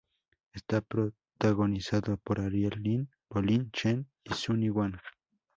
[0.51, 4.99] Está protagonizada por Ariel Lin, Bolin Chen y Sunny Wang.